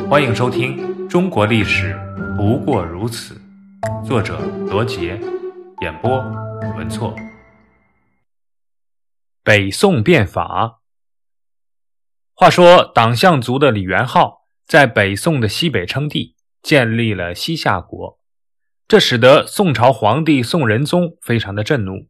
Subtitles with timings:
[0.00, 0.76] 欢迎收听
[1.08, 1.98] 《中国历史
[2.36, 3.40] 不过如此》，
[4.06, 4.38] 作者
[4.70, 5.20] 罗杰，
[5.80, 6.18] 演播
[6.76, 7.14] 文措。
[9.42, 10.80] 北宋变法。
[12.34, 18.18] 话说，党项族的李元昊在北宋的西北称帝，建立了西夏国，
[18.88, 22.08] 这使得宋朝皇帝宋仁宗非常的震怒。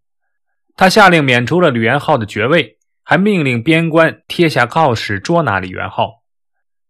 [0.77, 6.23] 他下令免除了李元昊的爵位，还命令边关贴下告示捉拿李元昊。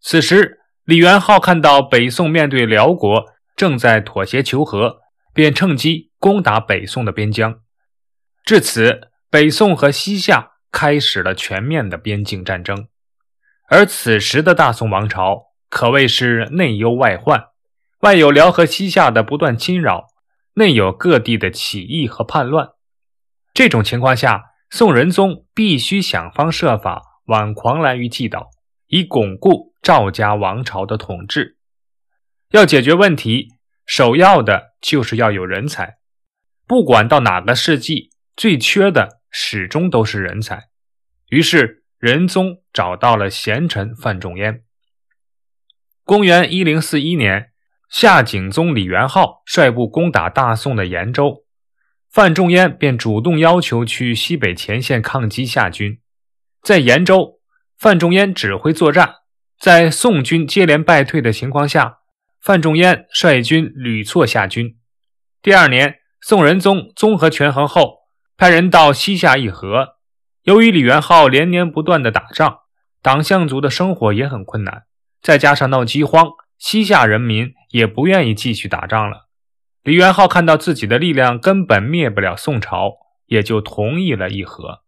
[0.00, 4.98] 此时，李元昊看到北宋面对辽国正在妥协求和，
[5.32, 7.60] 便趁机攻打北宋的边疆。
[8.44, 12.88] 至此，北宋和西夏开始了全面的边境战争。
[13.68, 17.44] 而此时的大宋王朝可谓是内忧外患，
[18.00, 20.08] 外有辽和西夏的不断侵扰，
[20.54, 22.70] 内有各地的起义和叛乱。
[23.54, 28.50] 这种情况下，宋仁宗必须想方设法挽狂澜于既倒，
[28.92, 31.56] 以巩固赵家王朝的统治。
[32.50, 33.48] 要解决问题，
[33.84, 35.96] 首要的就是要有人才。
[36.66, 40.68] 不管到哪个世纪，最缺的始终都是人才。
[41.30, 41.80] 于是。
[42.02, 44.64] 仁宗找到了贤臣范仲淹。
[46.02, 47.52] 公元一零四一年，
[47.88, 51.44] 夏景宗李元昊率部攻打大宋的延州，
[52.10, 56.00] 范仲淹便主动要求去西北前线抗击夏军。
[56.60, 57.38] 在延州，
[57.82, 59.16] 范仲淹指挥作战，
[59.58, 61.98] 在宋军接连败退的情况下，
[62.40, 64.76] 范仲淹率军屡挫夏军。
[65.42, 68.02] 第二年，宋仁宗综合权衡后，
[68.36, 69.96] 派人到西夏议和。
[70.44, 72.60] 由于李元昊连年不断的打仗，
[73.02, 74.84] 党项族的生活也很困难，
[75.20, 79.26] 再加上闹饥荒，西夏人民也不愿意继续打仗了。
[79.82, 82.92] 李元昊看到自己的力量根本灭不了宋朝，
[83.26, 84.82] 也就同意了议和。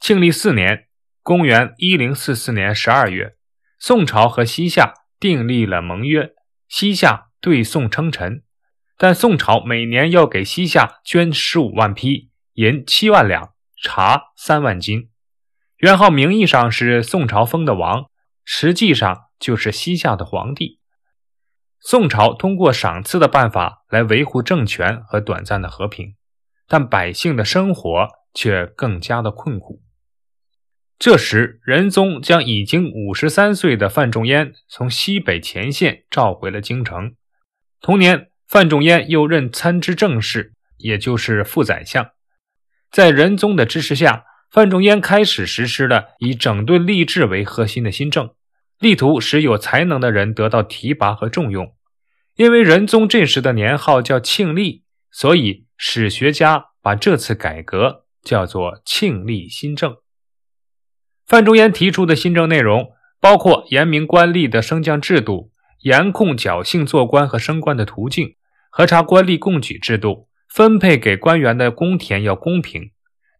[0.00, 0.86] 庆历四年
[1.22, 3.36] （公元1044年）十二月，
[3.78, 6.32] 宋朝和西夏订立了盟约，
[6.68, 8.42] 西夏对宋称臣，
[8.98, 13.52] 但宋朝每年要给西夏捐十五万匹银七万两。
[13.84, 15.10] 茶三万斤，
[15.78, 18.04] 元昊名义上是宋朝封的王，
[18.44, 20.78] 实际上就是西夏的皇帝。
[21.80, 26.14] 宋朝通过赏赐的办法来维护政权和短暂的和平，
[26.68, 29.82] 但百姓的生活却更加的困苦。
[31.04, 37.16] 这时，仁宗将已经五十三岁的范仲淹从西北前线召回了京城。
[37.80, 42.10] 同年，范仲淹又任参知政事，也就是副宰相。
[42.92, 48.30] 在仁宗的支持下，范仲淹开始实施了以整顿吏治为核心的新政，
[48.78, 51.74] 力图使有才能的人得到提拔和重用。
[52.36, 59.96] 因为仁宗这时的年号叫庆历，所以史学家把这次改革叫做庆历新政。
[61.32, 65.50] 范仲淹提出的新政内容包括严明官吏的升降制度，
[65.80, 68.34] 严控侥幸做官和升官的途径，
[68.68, 70.28] 核查官吏贡举制度。
[70.46, 72.90] 分配给官员的公田要公平，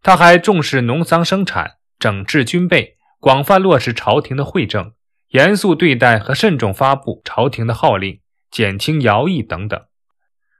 [0.00, 4.94] 他还重视农桑生产，整治军备，广泛落实朝廷的惠政，
[5.28, 8.20] 严肃对待和慎重发布朝廷的号令，
[8.50, 9.78] 减轻徭役等等。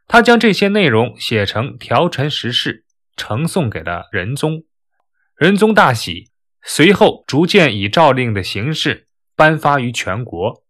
[0.07, 2.85] 他将这些内容写成条陈实事，
[3.17, 4.65] 呈送给了仁宗。
[5.35, 6.32] 仁宗大喜，
[6.63, 10.65] 随后逐渐以诏令的形式颁发于全国。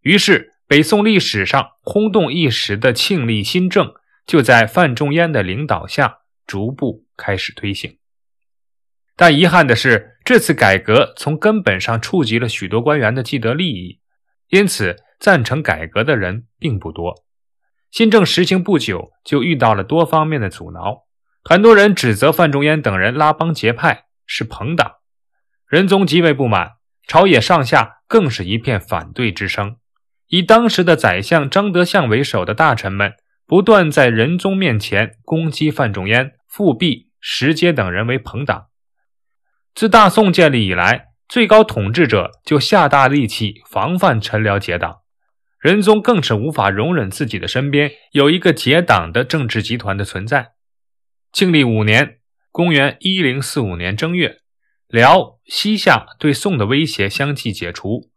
[0.00, 3.94] 于是，北宋历史上轰动一时的庆历新政。
[4.26, 7.98] 就在范仲淹的领导下，逐步开始推行。
[9.14, 14.00] 但遗憾的是，这次改革从根本上触及了许多官员的既得利益，
[14.48, 17.24] 因此赞成改革的人并不多。
[17.92, 21.04] 新政实行不久，就遇到了多方面的阻挠。
[21.44, 24.95] 很多人指责范仲淹等人拉帮结派，是朋党。
[25.68, 26.72] 仁宗极为不满，
[27.06, 29.76] 朝野上下更是一片反对之声。
[30.28, 33.14] 以当时的宰相张德相为首的大臣们。
[33.48, 38.66] 不断在仁宗面前攻击范仲淹、富弼石阶等人为朋党。
[39.72, 44.96] 自大宋建立以来，最高统治者就下大力气防范臣僚结党。
[45.60, 50.48] 仁宗更是无法容忍自己的身边有一个结党的政治集团的存在。
[51.32, 52.18] 庆历五年
[52.50, 54.40] （公元1045年正月），
[54.88, 58.10] 辽、西夏对宋的威胁相继解除。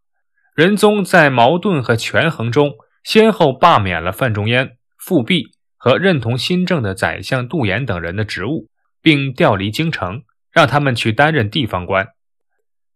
[0.56, 2.74] 仁宗在矛盾和权衡中，
[3.04, 4.77] 先后罢免了范仲淹。
[4.98, 8.68] 复辟和认同新政的宰相杜衍等人的职务，
[9.01, 12.06] 并调离京城，让他们去担任地方官。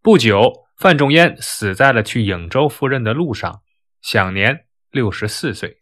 [0.01, 3.61] 不久，范仲淹死在了去颍州赴任的路上，
[4.01, 5.77] 享年六十四岁。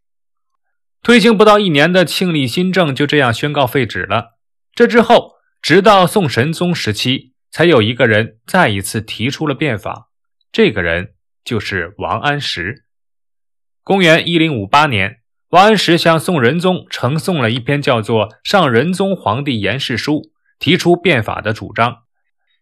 [1.02, 4.38] 推行不到一年的庆历新政就这样宣告废止了。
[4.76, 10.09] 这之后，直到宋神宗时期，才有一个人再一次提出了变法。
[10.51, 11.13] 这个人
[11.44, 12.86] 就是王安石。
[13.83, 15.19] 公元一零五八年，
[15.50, 20.13] 王安石向宋仁宗呈送了一篇叫做《上仁宗皇帝言事书》，
[20.59, 22.03] 提出变法的主张。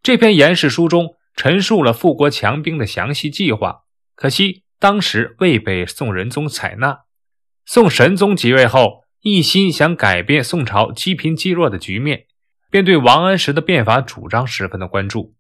[0.02, 3.82] 这篇言事书中陈述了富国强兵的详细计划，
[4.16, 7.02] 可惜当时未被宋仁宗采纳。
[7.66, 12.28] 宋神宗即位后，一心想改变宋朝积贫积弱的局面，
[12.70, 15.36] 便对王安石的变法主张十分的关注。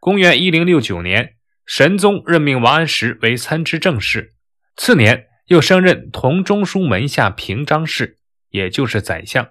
[0.00, 1.36] 公元一零六九年，
[1.66, 4.34] 神宗任命王安石为参知政事。
[4.76, 8.18] 次年，又升任同中书门下平章事，
[8.50, 9.48] 也就是宰相，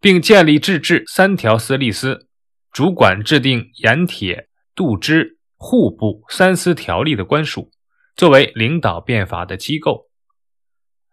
[0.00, 2.28] 并建立制治三条司隶司，
[2.72, 7.70] 主管制定盐铁、度支、户部三司条例的官署，
[8.16, 10.08] 作为领导变法的机构。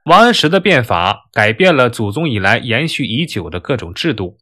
[0.06, 4.38] 王安石的变法改变了祖宗以来延续已久的各种制度，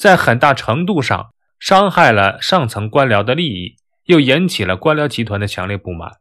[0.00, 3.76] 在很大程度上伤害了上层官僚的利益，
[4.06, 6.12] 又引起了官僚集团的强烈不满。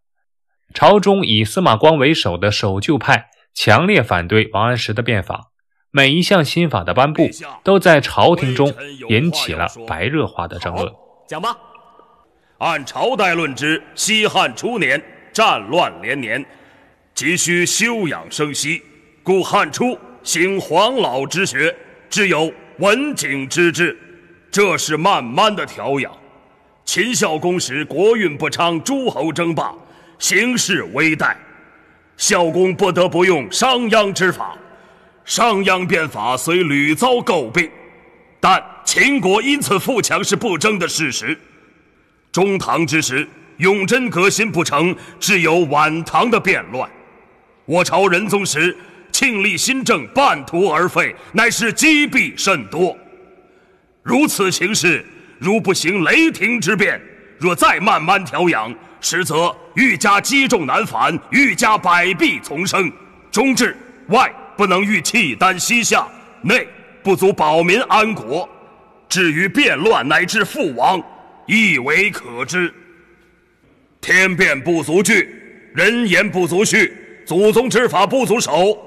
[0.73, 5.51] 朝中以司马光为首的守旧派强烈反对王安石的变法，
[5.91, 7.29] 每一项新法的颁布
[7.63, 8.73] 都在朝廷中
[9.07, 10.91] 引起了白热化的争论。
[11.25, 11.55] 讲吧，
[12.57, 15.01] 按朝代论之，西汉初年
[15.31, 16.45] 战乱连年，
[17.15, 18.83] 急需休养生息，
[19.23, 21.73] 故汉初行黄老之学，
[22.09, 23.97] 只有文景之治，
[24.49, 26.11] 这是慢慢的调养。
[26.85, 29.73] 秦孝公时国运不昌，诸侯争霸。
[30.17, 31.33] 形势危殆，
[32.17, 34.57] 孝公不得不用商鞅之法。
[35.23, 37.69] 商鞅变法虽屡遭诟病，
[38.39, 41.37] 但秦国因此富强是不争的事实。
[42.31, 43.27] 中唐之时，
[43.57, 46.89] 永贞革新不成，只有晚唐的变乱。
[47.65, 48.75] 我朝仁宗时，
[49.11, 52.97] 庆历新政半途而废，乃是积弊甚多。
[54.03, 55.05] 如此形势，
[55.37, 56.99] 如不行雷霆之变，
[57.37, 58.73] 若再慢慢调养。
[59.01, 62.91] 实则愈加积重难返，愈加百弊丛生。
[63.31, 63.73] 中至
[64.07, 66.05] 外不能御契丹西夏，
[66.41, 66.67] 内
[67.01, 68.47] 不足保民安国。
[69.07, 71.01] 至于变乱乃至覆亡，
[71.45, 72.73] 亦为可知。
[74.01, 75.33] 天变不足惧，
[75.73, 76.91] 人言不足恤，
[77.25, 78.77] 祖宗之法不足守，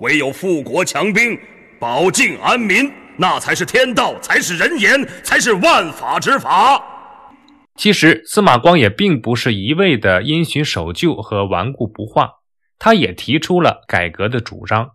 [0.00, 1.38] 唯有富国强兵，
[1.78, 6.82] 保境安民，那才是天道，才是人言，才是万法之法。
[7.76, 12.30] 其实，司马光也并不是一味的因循守旧和顽固不化，
[12.78, 14.90] 他也提出了改革的主张。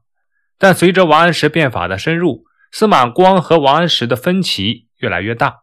[0.58, 5.60] 但随着王安石变法的深入，司马光和王安石的分歧越来越大。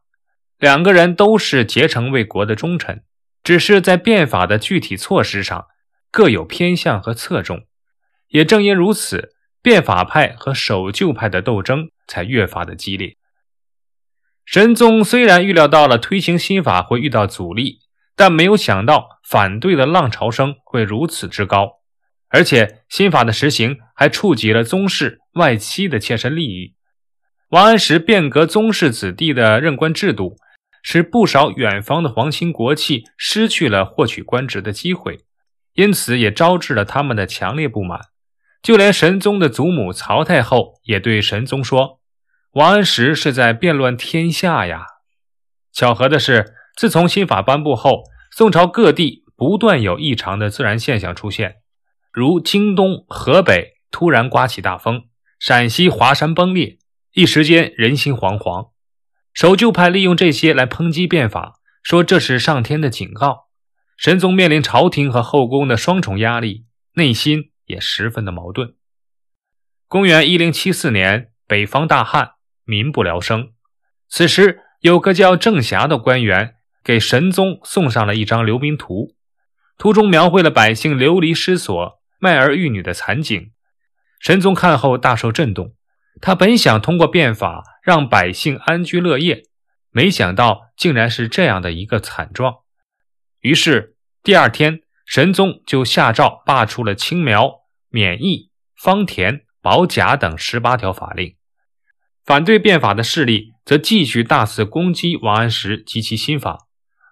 [0.59, 3.03] 两个人都是竭诚为国的忠臣，
[3.45, 5.67] 只是在变法的具体措施上
[6.11, 7.63] 各有偏向和侧重。
[8.29, 13.17] 也正因如此，变法派和守旧派的斗争才越发的激烈。
[14.45, 17.81] 神宗虽然预料到了推行新法会遇到阻力，
[18.17, 21.81] 但没有想到反对的浪潮声会如此之高，
[22.29, 26.75] 而且新法的实行还触及了宗室外戚的切身利益。
[27.51, 30.37] 王安石变革宗室子弟的任官制度，
[30.83, 35.21] 使不少远方的皇亲国戚失去了获取官职的机会，
[35.75, 38.01] 因此也招致了他们的强烈不满。
[38.63, 42.01] 就连神宗的祖母曹太后也对神宗说。
[42.53, 44.85] 王安石是在变乱天下呀！
[45.73, 51.57] 巧合的是，自从新法颁布后，宋朝各地不断有异常的自然现象出现，
[52.11, 55.05] 如京东、河北突然刮起大风，
[55.39, 56.79] 陕西华山崩裂，
[57.13, 58.71] 一时间人心惶惶。
[59.33, 63.49] 守旧派利用这些来抨击变法，说这是上天的警告。
[63.97, 68.75] 神宗面临朝廷和后宫的双重压力，内心也十分的矛盾。
[69.87, 72.33] 公元一零七四年，北方大旱。
[72.65, 73.55] 民不聊生。
[74.11, 79.15] 此时，有个叫郑霞的官员给神宗送上了一张流民图，
[79.79, 83.53] 图中描绘了百姓流离失所、卖儿育女的惨景。
[84.21, 85.75] 神宗看后大受震动，
[86.21, 89.45] 他本想通过变法让百姓安居乐业，
[89.91, 92.57] 没想到竟然是这样的一个惨状。
[93.41, 97.58] 于是，第二天，神宗就下诏罢黜了青苗、
[97.89, 101.35] 免役、方田、保甲等十八条法令。
[102.25, 106.67] 反对变法的势力则继续大肆攻击王安石及其新法，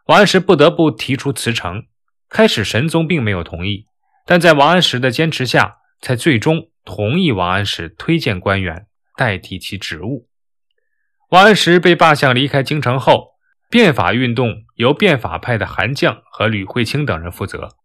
[0.06, 1.84] 王安石不得不提出辞呈。
[2.28, 3.86] 开始，神宗并没有同意，
[4.26, 10.28] 但在王安石的坚持下，才最终同意王安石推荐官员代替其职务。
[11.30, 13.36] 王安石被罢相离开京城后，
[13.70, 17.76] 变法运动由变法派的韩绛和吕惠卿等人负责。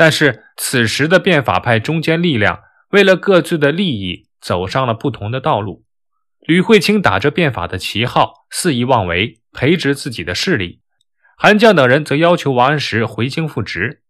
[0.00, 5.84] 但是，此时的变法派中间力量为了各自的利益，走上了不同的道路。
[6.40, 10.80] 吕惠卿打着变法的旗号肆意妄为，培植自己的势力；
[11.36, 14.00] 韩绛等人则要求王安石回京复职。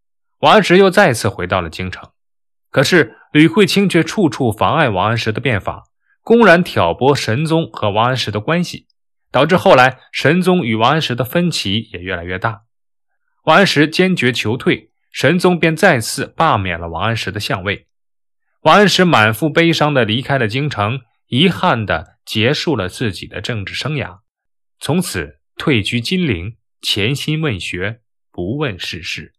[0.42, 2.08] 王安石又再次回到了京城。
[2.70, 5.82] 可是吕惠卿却处处妨碍王安石的变法，
[6.22, 8.86] 公然挑拨神宗和王安石的关系，
[9.32, 12.60] 导致后来神宗与王安石的分歧也越来越大。
[13.46, 17.88] 王安石坚决求退，神宗便再次罢免了王安石的相位。
[18.62, 24.20] 王安石满腹悲伤地离开了京城，遗憾地结束了自己的政治生涯，
[24.78, 29.34] 从此退居金陵，潜心问学，不问世事。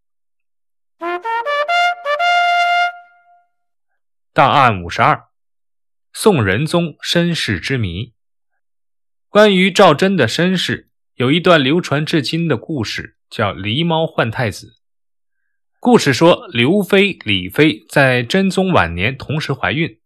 [4.33, 5.25] 档案五十二：
[6.13, 8.13] 宋仁宗身世之谜。
[9.29, 14.80] 关于赵祯的身世，有一段流传至今的故事，叫“狸猫换太子”。
[15.83, 19.97] 故事说，刘妃、李妃在真宗晚年同时怀孕，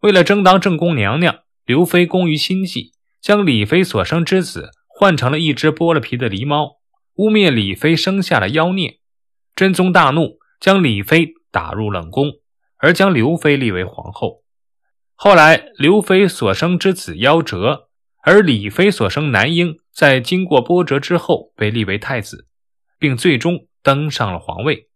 [0.00, 6.72] 为了争当正宫娘娘，刘妃工于心计，将李妃所生之子换成了一只剥了皮的狸猫，
[7.14, 8.98] 污蔑李妃生下了妖孽。
[9.56, 12.32] 真宗大怒，将李妃打入冷宫，
[12.76, 14.42] 而将刘妃立为皇后。
[15.14, 17.88] 后来，刘妃所生之子夭折，
[18.22, 22.48] 而李妃所生男婴在经过波折之后被立为太子，
[22.98, 24.90] 并最终登上了皇位。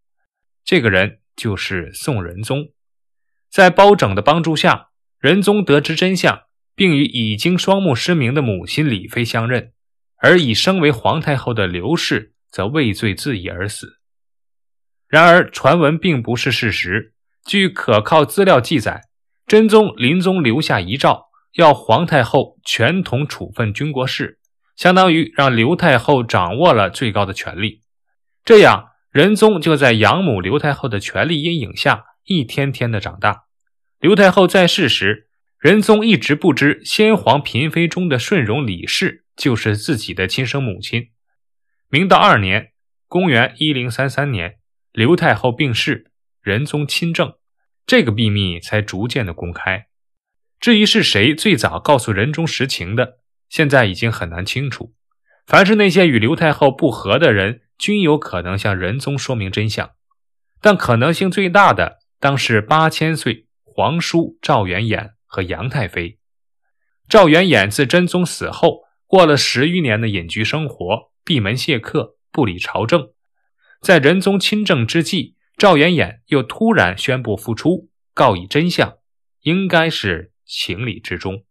[0.66, 2.73] 这个人就是宋仁宗，
[3.49, 4.88] 在包拯的帮助下，
[5.20, 6.40] 仁宗得知真相，
[6.75, 9.73] 并与已经双目失明的母亲李妃相认，
[10.16, 14.00] 而已升为皇太后的刘氏则畏罪自缢而死。
[15.06, 17.14] 然而，传闻并不是事实。
[17.44, 19.02] 据可靠资料记载，
[19.46, 24.40] 真宗临终留下遗诏，要皇太后全统处分军国事，
[24.75, 27.82] 相当于让刘太后掌握了最高的权力。
[28.44, 28.88] 这样。
[29.16, 33.44] 仁宗就在养母刘太后的权力阴影下，一天天的长大。
[33.99, 41.12] 刘太后在世时，仁宗一直不知先皇嫔妃中的顺容李氏就是自己的亲生母亲。
[41.88, 42.73] 明道二年
[43.08, 44.56] （公元1033年），
[44.92, 46.11] 刘太后病逝，
[46.42, 47.32] 仁宗亲政，
[47.87, 49.87] 这个秘密才逐渐的公开。
[50.61, 54.92] 至于是谁最早告诉仁宗实情的，现在已经很难清楚。
[55.46, 57.62] 凡是那些与刘太后不和的人。
[57.78, 59.90] 均有可能向仁宗说明真相，
[60.61, 66.18] 但可能性最大的当是八千岁皇叔赵元衍和杨太妃。
[67.09, 73.11] 赵元衍自真宗死后，过了十余年的隐居生活，闭门谢客，不理朝政。
[73.80, 78.97] 在仁宗亲政之际，赵元衍又突然宣布复出，告以真相，
[79.42, 81.45] 应该是情理之中。